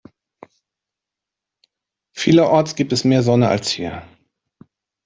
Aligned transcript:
Vielerorts 2.17 2.73
gibt 2.75 2.91
es 2.91 3.03
mehr 3.03 3.21
Sonne 3.21 3.49
als 3.49 3.69
hier. 3.69 4.01